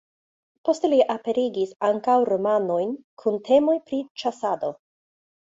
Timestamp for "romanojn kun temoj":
2.31-3.77